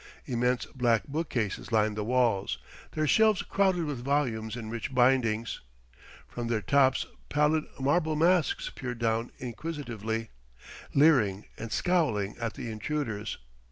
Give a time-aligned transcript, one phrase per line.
[0.25, 2.57] Immense black bookcases lined the walls,
[2.93, 5.61] their shelves crowded with volumes in rich bindings;
[6.27, 10.31] from their tops pallid marble masks peered down inquisitively,
[10.95, 13.37] leering and scowling at the intruders.